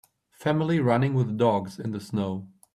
Family 0.31 0.79
running 0.79 1.13
with 1.13 1.37
dogs 1.37 1.77
in 1.77 1.91
the 1.91 1.99
snow. 1.99 2.47